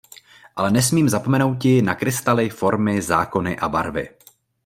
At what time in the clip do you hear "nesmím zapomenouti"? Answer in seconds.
0.71-1.81